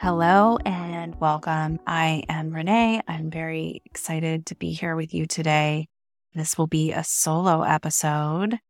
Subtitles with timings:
[0.00, 1.80] Hello and welcome.
[1.84, 3.00] I am Renee.
[3.08, 5.88] I'm very excited to be here with you today.
[6.36, 8.60] This will be a solo episode.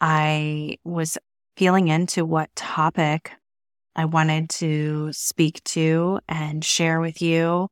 [0.00, 1.18] I was
[1.56, 3.32] feeling into what topic
[3.96, 7.66] I wanted to speak to and share with you.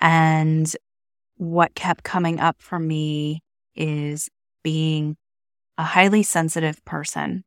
[0.00, 0.74] And
[1.36, 3.44] what kept coming up for me
[3.76, 4.28] is
[4.64, 5.16] being
[5.78, 7.44] a highly sensitive person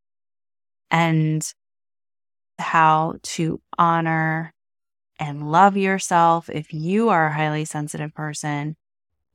[0.90, 1.54] and
[2.60, 4.54] how to honor
[5.20, 8.76] and love yourself if you are a highly sensitive person,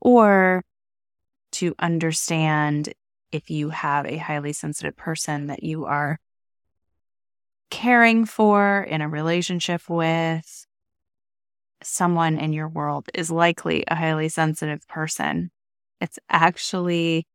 [0.00, 0.64] or
[1.52, 2.92] to understand
[3.30, 6.18] if you have a highly sensitive person that you are
[7.70, 10.66] caring for in a relationship with.
[11.82, 15.50] Someone in your world is likely a highly sensitive person.
[16.00, 17.27] It's actually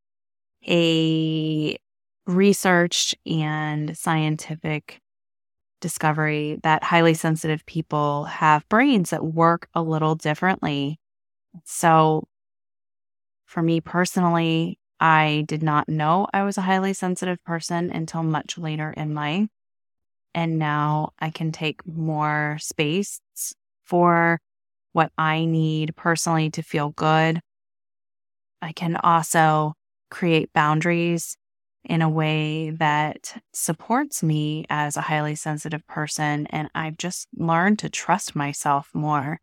[0.65, 1.77] a
[2.25, 5.01] researched and scientific
[5.79, 10.99] discovery that highly sensitive people have brains that work a little differently.
[11.65, 12.27] So,
[13.45, 18.57] for me personally, I did not know I was a highly sensitive person until much
[18.57, 19.47] later in life.
[20.33, 23.21] And now I can take more space
[23.85, 24.39] for
[24.93, 27.39] what I need personally to feel good.
[28.61, 29.73] I can also
[30.09, 31.37] create boundaries
[31.83, 36.47] in a way that supports me as a highly sensitive person.
[36.47, 39.39] And I've just learned to trust myself more.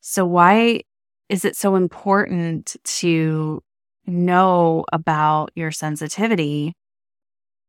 [0.00, 0.82] So, why
[1.28, 3.62] is it so important to
[4.06, 6.74] know about your sensitivity?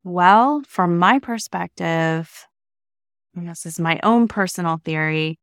[0.03, 2.45] Well, from my perspective,
[3.33, 5.39] this is my own personal theory,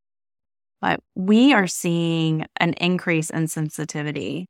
[0.81, 4.49] but we are seeing an increase in sensitivity.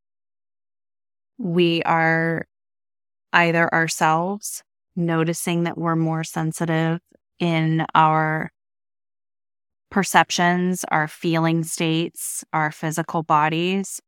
[1.38, 2.46] We are
[3.32, 4.62] either ourselves
[4.94, 7.00] noticing that we're more sensitive
[7.38, 8.50] in our
[9.90, 14.00] perceptions, our feeling states, our physical bodies.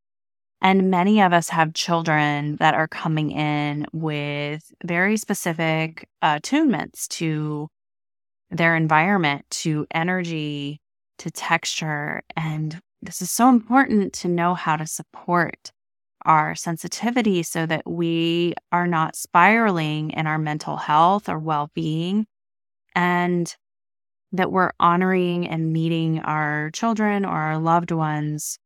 [0.63, 7.69] And many of us have children that are coming in with very specific attunements to
[8.51, 10.81] their environment, to energy,
[11.19, 12.23] to texture.
[12.35, 15.71] And this is so important to know how to support
[16.25, 22.27] our sensitivity so that we are not spiraling in our mental health or well being,
[22.95, 23.55] and
[24.33, 28.59] that we're honoring and meeting our children or our loved ones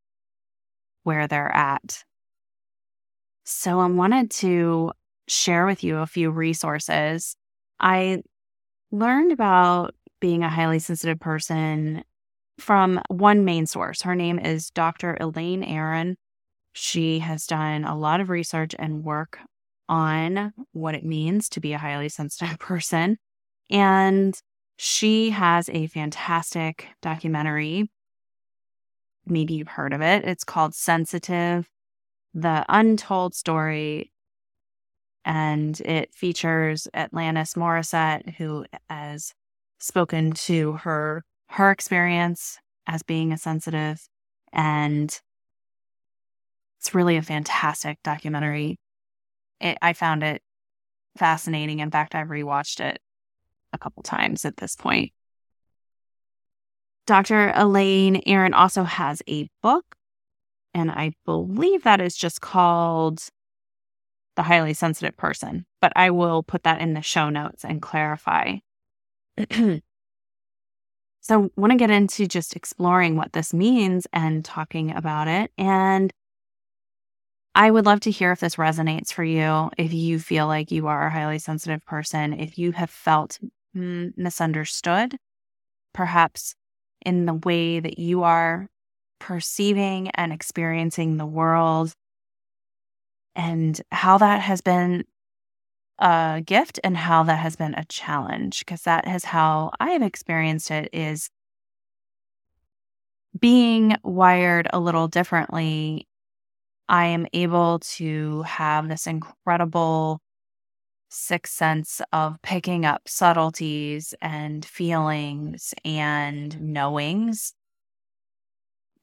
[1.02, 2.04] where they're at.
[3.44, 4.92] So, I wanted to
[5.26, 7.36] share with you a few resources.
[7.80, 8.22] I
[8.90, 12.02] learned about being a highly sensitive person
[12.58, 14.02] from one main source.
[14.02, 15.16] Her name is Dr.
[15.20, 16.16] Elaine Aron.
[16.72, 19.38] She has done a lot of research and work
[19.88, 23.18] on what it means to be a highly sensitive person.
[23.70, 24.38] And
[24.76, 27.90] she has a fantastic documentary.
[29.26, 30.24] Maybe you've heard of it.
[30.24, 31.68] It's called Sensitive
[32.32, 34.12] The Untold Story.
[35.24, 39.34] And it features Alanis Morissette, who has
[39.78, 44.06] spoken to her her experience as being a sensitive
[44.52, 45.20] and
[46.78, 48.78] it's really a fantastic documentary.
[49.60, 50.42] It, I found it
[51.16, 51.80] fascinating.
[51.80, 53.00] In fact, I've rewatched it
[53.72, 55.12] a couple times at this point.
[57.06, 57.52] Dr.
[57.54, 59.96] Elaine Aron also has a book,
[60.74, 63.22] and I believe that is just called
[64.36, 68.56] The Highly Sensitive Person, but I will put that in the show notes and clarify.
[69.50, 69.80] so,
[71.56, 75.50] want to get into just exploring what this means and talking about it.
[75.56, 76.12] And
[77.54, 79.70] I would love to hear if this resonates for you.
[79.76, 83.38] If you feel like you are a highly sensitive person, if you have felt
[83.74, 85.16] misunderstood,
[85.92, 86.54] perhaps
[87.04, 88.68] in the way that you are
[89.20, 91.92] perceiving and experiencing the world,
[93.34, 95.04] and how that has been
[96.00, 100.02] a gift and how that has been a challenge, because that is how I have
[100.02, 101.28] experienced it is
[103.38, 106.07] being wired a little differently
[106.88, 110.20] I am able to have this incredible
[111.10, 117.54] sixth sense of picking up subtleties and feelings and knowings.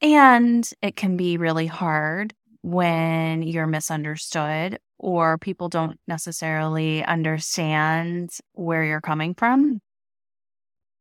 [0.00, 8.84] And it can be really hard when you're misunderstood or people don't necessarily understand where
[8.84, 9.80] you're coming from.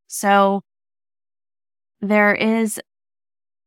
[0.08, 0.62] So
[2.02, 2.80] there is,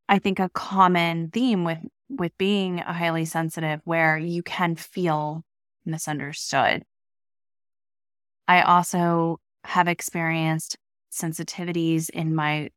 [0.09, 1.79] I think, a common theme with
[2.09, 5.45] with being a highly sensitive where you can feel
[5.85, 6.85] misunderstood.
[8.47, 10.77] I also have experienced
[11.13, 12.71] sensitivities in my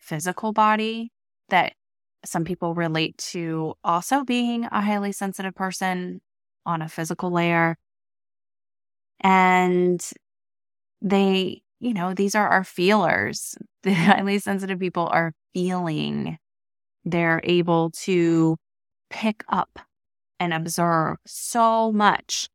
[0.00, 1.12] physical body
[1.48, 1.74] that
[2.24, 6.20] some people relate to also being a highly sensitive person
[6.64, 7.76] on a physical layer.
[9.20, 10.00] And
[11.00, 13.56] they, you know, these are our feelers.
[13.84, 16.38] The highly sensitive people are feeling.
[17.04, 18.56] They're able to
[19.10, 19.78] pick up
[20.40, 22.48] and observe so much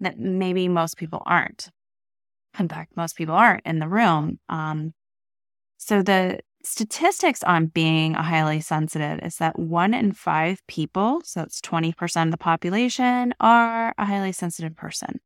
[0.00, 1.70] that maybe most people aren't.
[2.58, 4.38] In fact, most people aren't in the room.
[4.48, 4.94] Um,
[5.76, 11.60] so the statistics on being highly sensitive is that one in five people, so it's
[11.60, 15.20] 20% of the population, are a highly sensitive person.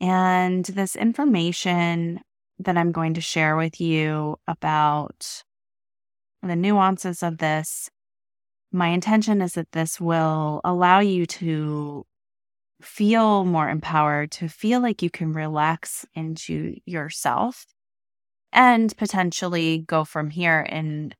[0.00, 2.20] And this information
[2.58, 5.42] that I'm going to share with you about
[6.50, 7.90] the nuances of this,
[8.72, 12.04] my intention is that this will allow you to
[12.80, 17.66] feel more empowered, to feel like you can relax into yourself
[18.52, 21.14] and potentially go from here in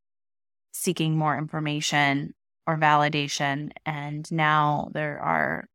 [0.73, 2.35] seeking more information
[2.67, 3.71] or validation.
[3.87, 5.67] And now there are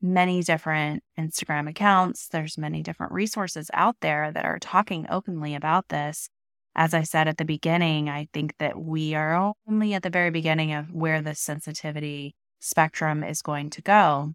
[0.00, 5.88] many different Instagram accounts, there's many different resources out there that are talking openly about
[5.88, 6.28] this.
[6.74, 10.30] As I said at the beginning, I think that we are only at the very
[10.30, 14.32] beginning of where the sensitivity spectrum is going to go.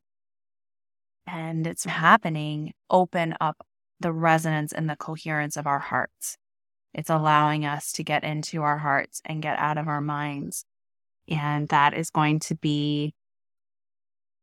[1.25, 3.65] And it's happening, open up
[3.99, 6.37] the resonance and the coherence of our hearts.
[6.93, 10.63] It's allowing us to get into our hearts and get out of our minds.
[11.27, 13.13] And that is going to be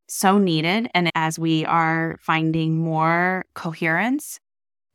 [0.08, 0.88] so needed.
[0.94, 4.40] And as we are finding more coherence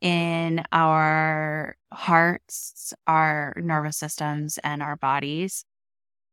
[0.00, 5.64] in our hearts, our nervous systems, and our bodies,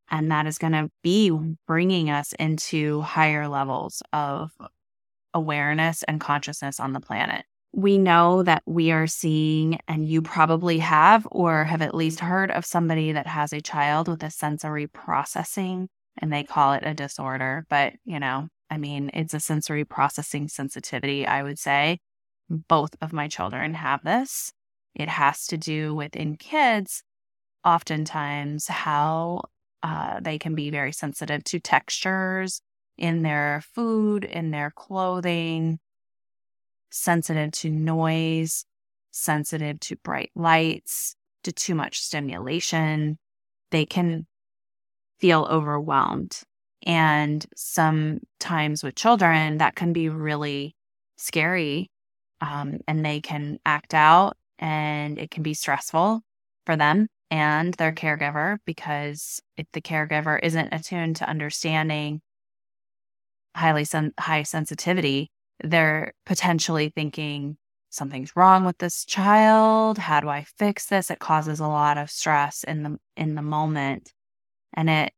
[0.10, 1.32] and that is going to be
[1.68, 4.52] bringing us into higher levels of
[5.34, 7.46] awareness and consciousness on the planet.
[7.74, 12.50] We know that we are seeing, and you probably have, or have at least heard
[12.50, 16.94] of somebody that has a child with a sensory processing, and they call it a
[16.94, 17.66] disorder.
[17.70, 22.00] But, you know, I mean, it's a sensory processing sensitivity, I would say.
[22.50, 24.52] Both of my children have this.
[24.96, 27.04] It has to do with in kids,
[27.64, 29.42] oftentimes, how
[29.84, 32.62] uh, they can be very sensitive to textures
[32.98, 35.80] in their food, in their clothing,
[36.90, 38.66] sensitive to noise,
[39.12, 43.20] sensitive to bright lights, to too much stimulation.
[43.72, 44.26] They can
[45.20, 46.42] feel overwhelmed.
[46.84, 50.76] And sometimes with children, that can be really
[51.18, 51.92] scary
[52.42, 56.22] um, and they can act out and it can be stressful
[56.66, 62.22] for them and their caregiver because if the caregiver isn't attuned to understanding
[63.56, 65.32] highly sen- high sensitivity,
[65.64, 67.58] they're potentially thinking
[67.90, 69.98] something's wrong with this child.
[69.98, 71.10] How do I fix this?
[71.10, 74.14] It causes a lot of stress in the in the moment.
[74.74, 75.14] And it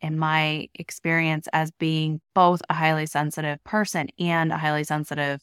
[0.00, 5.40] in my experience as being both a highly sensitive person and a highly sensitive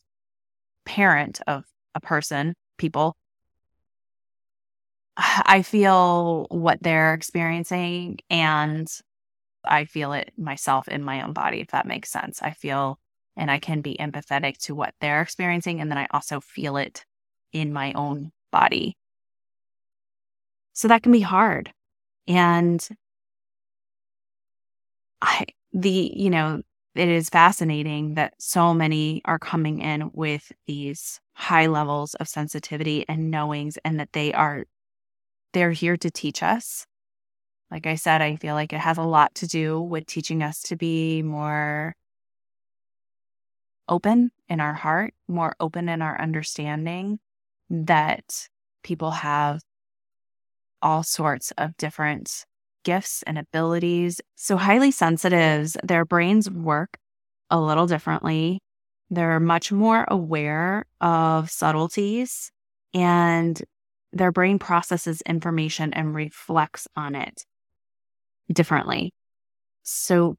[0.88, 3.16] parent of a person, people,
[5.18, 8.88] I feel what they're experiencing and
[9.66, 12.42] I feel it myself in my own body, if that makes sense.
[12.42, 12.98] I feel
[13.36, 15.80] and I can be empathetic to what they're experiencing.
[15.80, 17.06] And then I also feel it
[17.54, 18.98] in my own body.
[20.74, 21.72] So that can be hard.
[22.28, 22.86] And
[25.22, 26.62] I, the, you know,
[27.00, 33.06] it is fascinating that so many are coming in with these high levels of sensitivity
[33.08, 34.66] and knowings and that they are
[35.54, 36.86] they're here to teach us.
[37.72, 40.62] Like i said i feel like it has a lot to do with teaching us
[40.64, 41.96] to be more
[43.90, 47.20] open in our heart, more open in our understanding
[47.70, 48.48] that
[48.84, 49.62] people have
[50.82, 52.46] all sorts of different
[52.88, 54.22] gifts and abilities.
[54.38, 56.98] So, highly sensitives, their brains work
[57.50, 58.62] a little differently.
[59.10, 62.50] They're much more aware of subtleties
[62.94, 63.62] and
[64.14, 67.44] their brain processes information and reflects on it
[68.52, 69.14] differently.
[69.84, 70.38] So,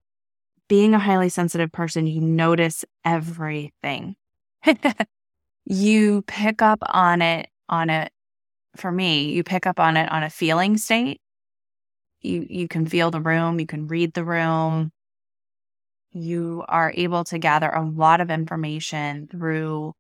[0.68, 4.16] being a highly sensitive person, you notice everything.
[5.66, 8.10] you pick up on it on it
[8.76, 11.20] for me, you pick up on it on a feeling state.
[12.20, 14.92] You you can feel the room, you can read the room.
[16.10, 19.94] You are able to gather a lot of information through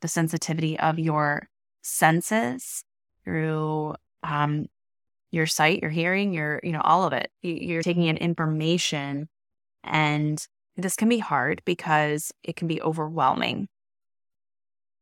[0.00, 1.48] the sensitivity of your
[1.82, 2.84] senses,
[3.24, 4.66] through um,
[5.30, 7.30] your sight, your hearing, your, you know, all of it.
[7.42, 9.28] You're taking in information
[9.84, 10.46] and
[10.76, 13.68] this can be hard because it can be overwhelming.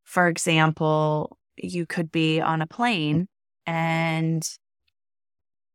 [0.05, 3.29] For example, you could be on a plane
[3.67, 4.43] and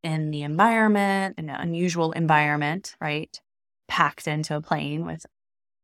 [0.04, 3.40] in the environment, an unusual environment, right?
[3.88, 5.26] Packed into a plane with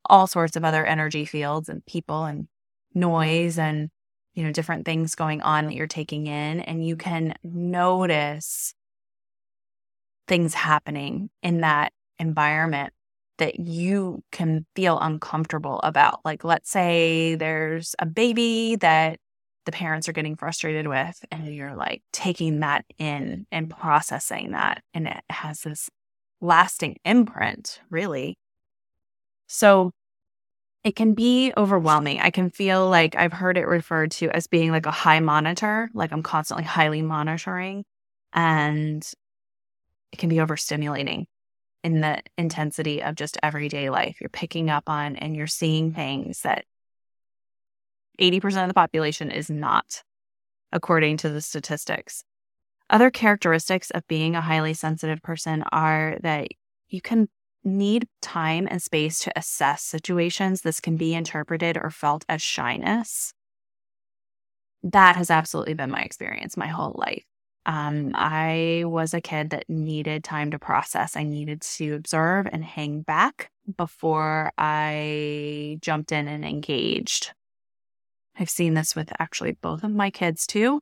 [0.05, 2.47] all sorts of other energy fields and people and
[2.93, 3.89] noise and
[4.33, 8.73] you know different things going on that you're taking in and you can notice
[10.27, 12.93] things happening in that environment
[13.37, 19.19] that you can feel uncomfortable about like let's say there's a baby that
[19.67, 24.81] the parents are getting frustrated with and you're like taking that in and processing that
[24.93, 25.89] and it has this
[26.41, 28.37] lasting imprint really
[29.47, 29.91] so
[30.83, 32.21] it can be overwhelming.
[32.21, 35.89] I can feel like I've heard it referred to as being like a high monitor,
[35.93, 37.83] like I'm constantly highly monitoring,
[38.31, 39.05] and
[40.13, 41.25] it can be overstimulating
[41.83, 44.21] in the intensity of just everyday life.
[44.21, 46.63] You're picking up on and you're seeing things that
[48.19, 50.03] 80% of the population is not,
[50.71, 52.23] according to the statistics.
[52.89, 56.47] Other characteristics of being a highly sensitive person are that
[56.89, 57.27] you can
[57.63, 63.33] need time and space to assess situations, this can be interpreted or felt as shyness.
[64.83, 67.23] That has absolutely been my experience my whole life.
[67.65, 71.17] Um, I was a kid that needed time to process.
[71.17, 77.33] I needed to observe and hang back before I jumped in and engaged.
[78.39, 80.79] I've seen this with actually both of my kids too.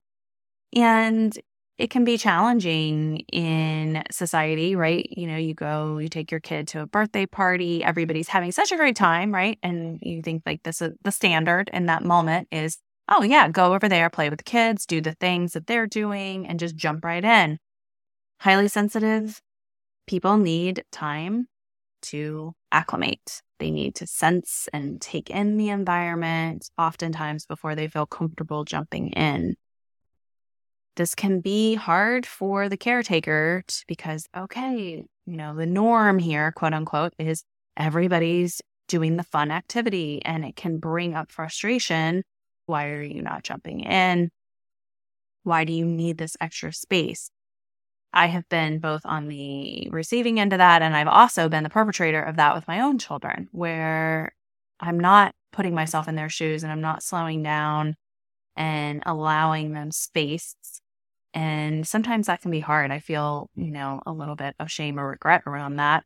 [0.75, 1.37] And
[1.77, 5.07] it can be challenging in society, right?
[5.11, 8.71] You know, you go, you take your kid to a birthday party, everybody's having such
[8.71, 9.59] a great time, right?
[9.61, 12.77] And you think like this is the standard in that moment is,
[13.09, 16.47] oh, yeah, go over there, play with the kids, do the things that they're doing,
[16.47, 17.59] and just jump right in.
[18.39, 19.41] Highly sensitive
[20.07, 21.47] people need time
[22.03, 23.41] to acclimate.
[23.59, 29.09] They need to sense and take in the environment, oftentimes before they feel comfortable jumping
[29.09, 29.55] in
[30.95, 36.73] this can be hard for the caretaker because, okay, you know, the norm here, quote
[36.73, 37.43] unquote, is
[37.77, 42.23] everybody's doing the fun activity and it can bring up frustration.
[42.65, 44.29] Why are you not jumping in?
[45.43, 47.29] Why do you need this extra space?
[48.15, 51.69] I have been both on the receiving end of that, and I've also been the
[51.69, 54.33] perpetrator of that with my own children, where
[54.79, 57.95] I'm not putting myself in their shoes and I'm not slowing down
[58.55, 60.55] and allowing them space
[61.35, 62.91] and sometimes that can be hard.
[62.91, 66.05] I feel, you know, a little bit of shame or regret around that.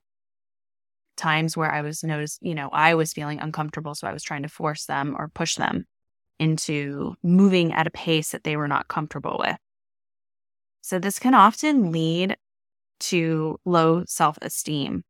[1.18, 3.94] Times where I was noticed, you know, I was feeling uncomfortable.
[3.94, 5.86] So I was trying to force them or push them
[6.40, 9.58] into moving at a pace that they were not comfortable with.
[10.82, 12.38] So this can often lead
[13.02, 15.04] to low self esteem.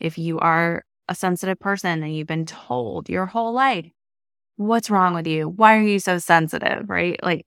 [0.00, 3.86] If you are a sensitive person and you've been told your whole life,
[4.56, 5.48] what's wrong with you?
[5.48, 6.88] Why are you so sensitive?
[6.88, 7.18] Right?
[7.22, 7.46] Like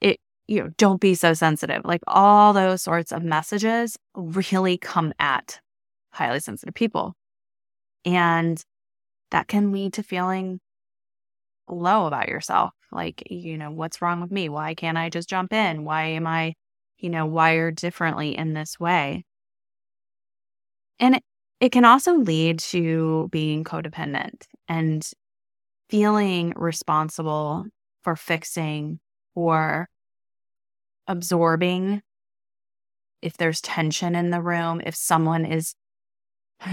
[0.00, 1.82] it, you know, don't be so sensitive.
[1.84, 5.60] Like all those sorts of messages really come at
[6.12, 7.14] highly sensitive people.
[8.04, 8.62] And
[9.30, 10.60] that can lead to feeling
[11.68, 12.72] low about yourself.
[12.92, 14.48] Like, you know, what's wrong with me?
[14.48, 15.84] Why can't I just jump in?
[15.84, 16.54] Why am I,
[17.02, 19.24] you know, wired differently in this way?
[20.98, 21.24] And it,
[21.60, 25.08] it can also lead to being codependent and
[25.90, 27.66] feeling responsible
[28.02, 29.00] for fixing
[29.34, 29.88] or
[31.06, 32.02] absorbing
[33.22, 35.74] if there's tension in the room, if someone is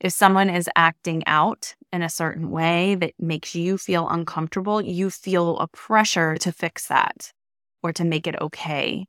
[0.00, 5.10] if someone is acting out in a certain way that makes you feel uncomfortable, you
[5.10, 7.32] feel a pressure to fix that
[7.82, 9.06] or to make it okay.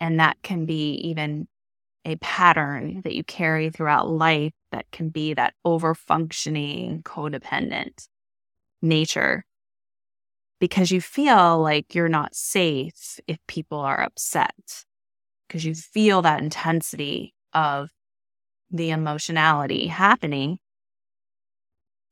[0.00, 1.48] And that can be even
[2.04, 8.08] a pattern that you carry throughout life that can be that over functioning codependent
[8.82, 9.44] nature
[10.58, 14.84] because you feel like you're not safe if people are upset,
[15.46, 17.90] because you feel that intensity of
[18.70, 20.58] the emotionality happening.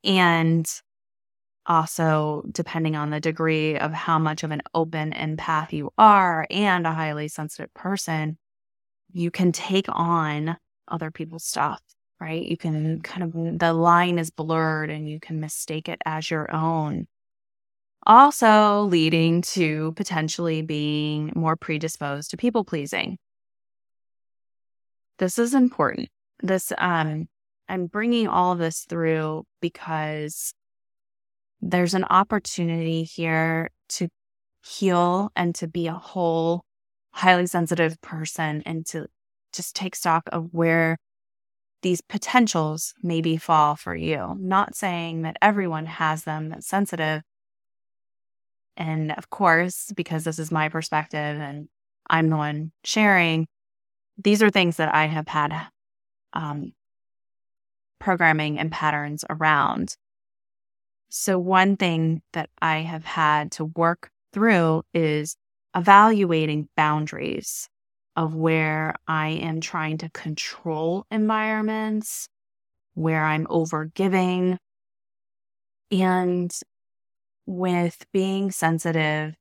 [0.03, 0.67] And
[1.67, 6.87] also, depending on the degree of how much of an open empath you are and
[6.87, 8.39] a highly sensitive person,
[9.13, 10.57] you can take on
[10.89, 11.81] other people's stuff,
[12.21, 12.43] right?
[12.43, 16.55] You can kind of, the line is blurred and you can mistake it as your
[16.55, 17.07] own
[18.07, 23.19] also leading to potentially being more predisposed to people pleasing.
[25.19, 26.09] This is important.
[26.43, 27.29] This, um,
[27.69, 30.53] I'm bringing all this through because
[31.61, 34.09] there's an opportunity here to
[34.65, 36.65] heal and to be a whole,
[37.13, 39.07] highly sensitive person and to
[39.53, 40.99] just take stock of where
[41.83, 44.37] these potentials maybe fall for you.
[44.39, 47.23] Not saying that everyone has them that's sensitive,
[48.77, 51.69] And of course, because this is my perspective and
[52.09, 53.47] I'm the one sharing,
[54.19, 55.69] these are things that I have had
[56.33, 56.73] um,
[57.99, 59.97] programming and patterns around.
[61.09, 65.37] So, one thing that I have had to work through is
[65.75, 67.69] evaluating boundaries
[68.17, 72.29] of where I am trying to control environments,
[72.95, 74.59] where I'm over giving.
[75.91, 76.53] And
[77.47, 79.35] with being sensitive,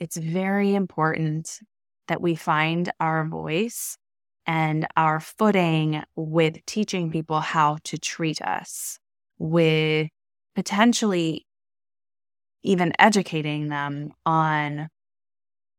[0.00, 1.60] it's very important
[2.08, 3.98] that we find our voice
[4.46, 8.98] and our footing with teaching people how to treat us,
[9.38, 10.10] with
[10.54, 11.46] potentially
[12.62, 14.88] even educating them on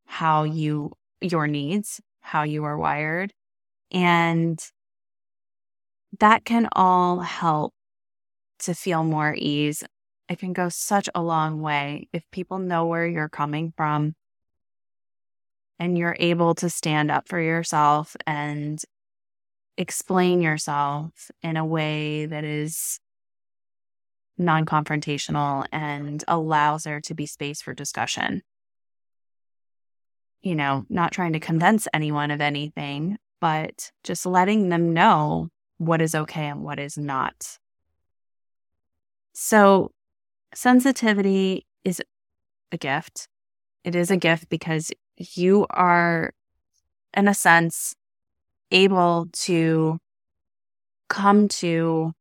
[0.05, 0.91] how you
[1.21, 3.33] your needs, how you are wired,
[3.91, 4.59] and
[6.19, 7.73] that can all help
[8.59, 9.83] to feel more ease.
[10.29, 14.15] It can go such a long way if people know where you're coming from
[15.79, 18.81] and you're able to stand up for yourself and
[19.77, 22.99] explain yourself in a way that is
[24.37, 28.41] non confrontational and allows there to be space for discussion.
[30.41, 36.01] You know, not trying to convince anyone of anything, but just letting them know what
[36.01, 37.57] is okay and what is not.
[39.33, 39.91] So,
[40.53, 42.01] sensitivity is
[42.71, 43.27] a gift.
[43.83, 46.31] It is a gift because you are,
[47.15, 47.95] in a sense,
[48.71, 49.99] able to
[51.09, 52.13] come to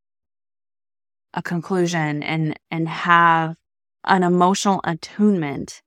[1.34, 3.56] a conclusion and and have
[4.04, 5.82] an emotional attunement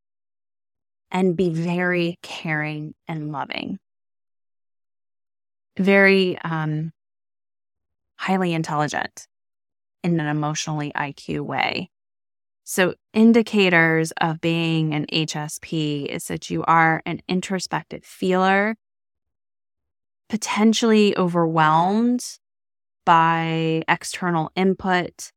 [1.10, 3.80] and be very caring and loving.
[5.78, 6.92] Very um,
[8.18, 9.28] highly intelligent
[10.04, 11.90] in an emotionally iq way.
[12.64, 18.76] So indicators of being an hsp is that you are an introspective feeler
[20.28, 22.40] potentially overwhelmed
[23.06, 25.32] by external input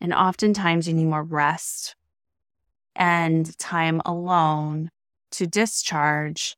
[0.00, 1.94] and oftentimes you need more rest
[2.94, 4.90] and time alone
[5.32, 6.56] to discharge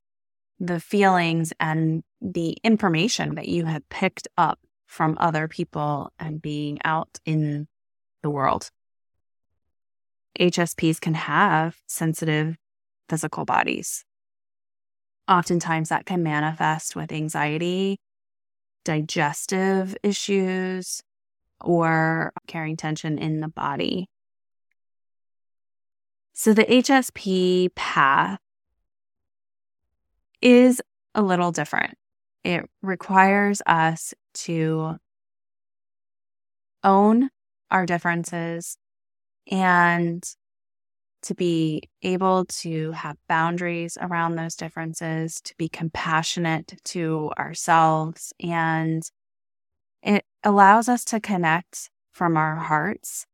[0.58, 6.78] the feelings and the information that you have picked up from other people and being
[6.84, 7.66] out in
[8.22, 8.70] the world.
[10.38, 12.56] HSPs can have sensitive
[13.08, 14.04] physical bodies.
[15.28, 17.98] Oftentimes, that can manifest with anxiety,
[18.84, 21.02] digestive issues,
[21.60, 24.08] or carrying tension in the body.
[26.32, 28.38] So the HSP path
[30.40, 30.80] is
[31.14, 31.94] a little different.
[32.44, 34.96] It requires us to
[36.82, 37.28] own
[37.70, 38.78] our differences
[39.50, 40.24] and
[41.22, 49.02] to be able to have boundaries around those differences, to be compassionate to ourselves and
[50.02, 53.26] it allows us to connect from our hearts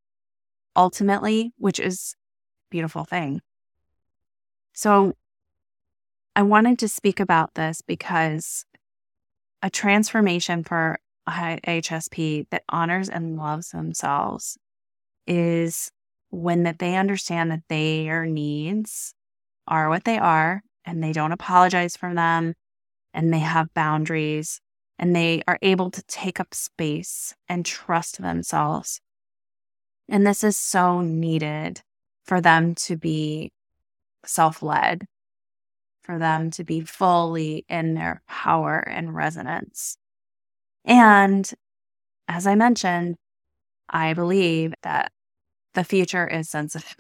[0.74, 3.40] ultimately, which is a beautiful thing.
[4.72, 5.14] So
[6.34, 8.66] I wanted to speak about this because
[9.62, 14.58] a transformation for HSP that honors and loves themselves
[15.26, 15.90] is
[16.30, 19.14] when that they understand that their needs
[19.66, 22.54] are what they are and they don't apologize for them
[23.12, 24.60] and they have boundaries
[24.98, 29.00] and they are able to take up space and trust themselves.
[30.08, 31.82] And this is so needed
[32.24, 33.52] for them to be
[34.24, 35.06] self led,
[36.02, 39.96] for them to be fully in their power and resonance.
[40.84, 41.50] And
[42.28, 43.16] as I mentioned,
[43.88, 45.12] I believe that
[45.74, 46.96] the future is sensitive.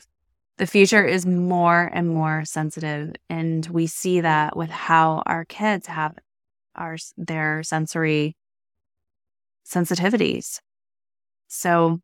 [0.58, 3.14] The future is more and more sensitive.
[3.28, 6.14] And we see that with how our kids have
[6.76, 8.36] our their sensory
[9.66, 10.60] sensitivities.
[11.48, 12.00] So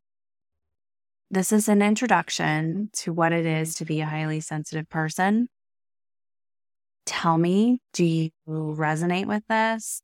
[1.31, 5.49] this is an introduction to what it is to be a highly sensitive person.
[7.05, 10.01] Tell me, do you resonate with this?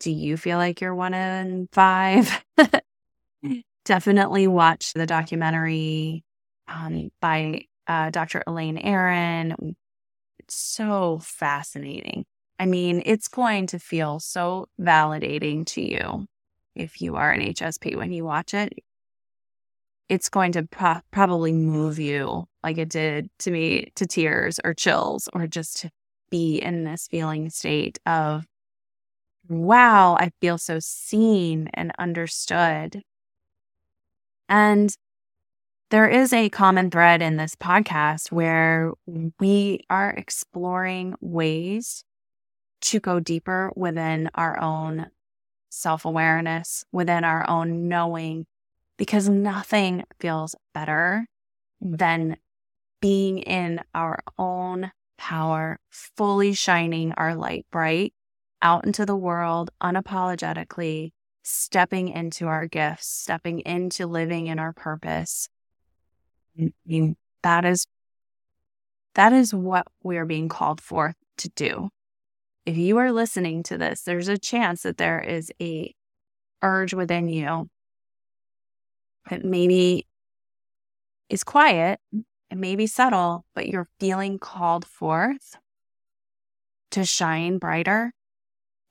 [0.00, 2.44] Do you feel like you're one in five?
[3.84, 6.24] Definitely watch the documentary
[6.68, 8.42] um, by uh, Dr.
[8.46, 9.76] Elaine Aron.
[10.40, 12.24] It's so fascinating.
[12.62, 16.26] I mean, it's going to feel so validating to you
[16.76, 18.72] if you are an HSP when you watch it.
[20.08, 24.74] It's going to pro- probably move you like it did to me to tears or
[24.74, 25.90] chills or just to
[26.30, 28.44] be in this feeling state of,
[29.48, 33.02] wow, I feel so seen and understood.
[34.48, 34.94] And
[35.90, 38.92] there is a common thread in this podcast where
[39.40, 42.04] we are exploring ways
[42.82, 45.06] to go deeper within our own
[45.70, 48.46] self awareness, within our own knowing,
[48.96, 51.26] because nothing feels better
[51.82, 51.98] mm.
[51.98, 52.36] than
[53.00, 58.12] being in our own power, fully shining our light bright
[58.60, 65.48] out into the world unapologetically, stepping into our gifts, stepping into living in our purpose.
[66.58, 67.86] I mean, that is
[69.14, 71.90] that is what we are being called forth to do.
[72.64, 75.94] If you are listening to this, there's a chance that there is a
[76.62, 77.68] urge within you
[79.28, 80.06] that maybe
[81.28, 81.98] is quiet,
[82.50, 85.56] and maybe subtle, but you're feeling called forth
[86.90, 88.12] to shine brighter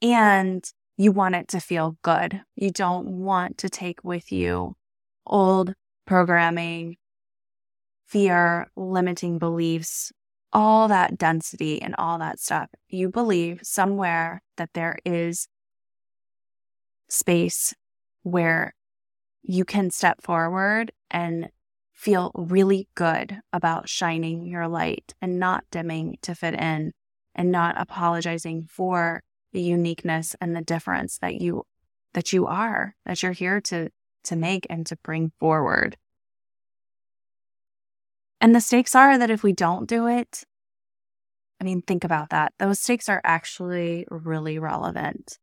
[0.02, 0.64] and
[0.98, 2.42] you want it to feel good.
[2.56, 4.76] You don't want to take with you
[5.28, 5.76] old
[6.08, 6.98] programming,
[8.08, 10.12] fear, limiting beliefs,
[10.54, 12.70] all that density and all that stuff.
[12.88, 15.48] You believe somewhere that there is
[17.10, 17.74] space
[18.24, 18.74] where
[19.44, 21.50] you can step forward and
[21.94, 26.92] feel really good about shining your light and not dimming to fit in
[27.36, 29.22] and not apologizing for
[29.54, 31.64] the uniqueness and the difference that you
[32.14, 33.90] that you are that you're here to
[34.24, 35.98] to make and to bring forward
[38.42, 40.44] and the stakes are that if we don't do it,
[41.62, 42.54] I mean, think about that.
[42.58, 45.38] Those stakes are actually really relevant.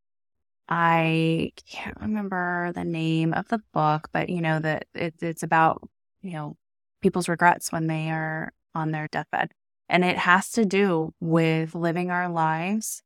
[0.68, 5.88] I can't remember the name of the book, but you know that it, it's about
[6.22, 6.56] you know
[7.00, 9.52] people's regrets when they are on their deathbed,
[9.88, 13.02] and it has to do with living our lives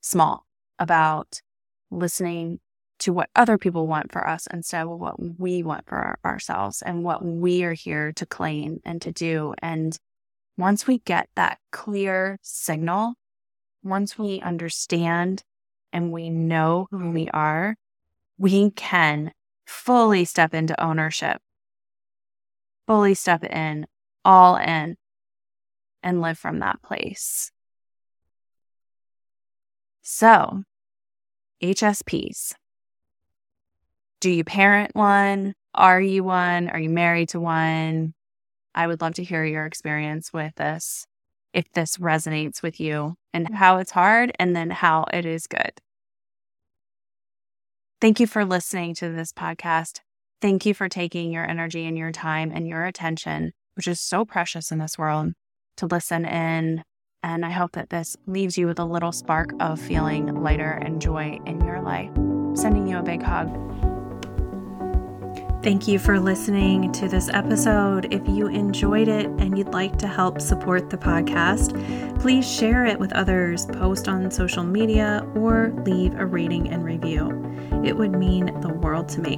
[0.00, 0.46] small,
[0.78, 1.40] about
[1.90, 2.60] listening
[3.00, 6.82] to what other people want for us instead of what we want for our, ourselves
[6.82, 9.54] and what we are here to claim and to do.
[9.62, 9.98] And
[10.56, 13.14] once we get that clear signal,
[13.82, 15.44] once we understand
[15.92, 17.76] and we know who we are,
[18.36, 19.32] we can
[19.66, 21.40] fully step into ownership,
[22.86, 23.86] fully step in,
[24.24, 24.96] all in,
[26.02, 27.50] and live from that place.
[30.02, 30.62] So,
[31.62, 32.54] HSPs.
[34.20, 35.54] Do you parent one?
[35.74, 36.68] Are you one?
[36.68, 38.14] Are you married to one?
[38.74, 41.06] I would love to hear your experience with this,
[41.52, 43.54] if this resonates with you, and mm.
[43.54, 45.72] how it's hard, and then how it is good.
[48.00, 50.00] Thank you for listening to this podcast.
[50.40, 54.24] Thank you for taking your energy and your time and your attention, which is so
[54.24, 55.32] precious in this world,
[55.76, 56.82] to listen in.
[57.24, 61.00] And I hope that this leaves you with a little spark of feeling lighter and
[61.00, 62.10] joy in your life.
[62.54, 63.97] Sending you a big hug.
[65.60, 68.12] Thank you for listening to this episode.
[68.12, 71.74] If you enjoyed it and you'd like to help support the podcast,
[72.20, 77.44] please share it with others, post on social media, or leave a rating and review.
[77.84, 79.36] It would mean the world to me.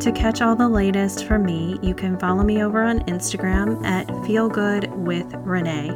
[0.00, 4.06] To catch all the latest from me, you can follow me over on Instagram at
[4.24, 5.92] Feel Good with Renee.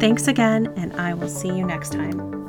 [0.00, 2.45] Thanks again, and I will see you next time.